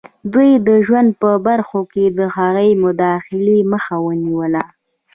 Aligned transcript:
دوی 0.33 0.51
د 0.67 0.69
ژوند 0.85 1.09
په 1.21 1.29
برخو 1.47 1.79
کې 1.93 2.05
د 2.17 2.19
هغوی 2.35 2.69
د 2.75 2.79
مداخلې 2.83 3.57
مخه 3.71 3.95
ونیوله. 4.07 4.63